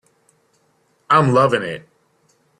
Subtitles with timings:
[1.11, 1.87] I'm loving it.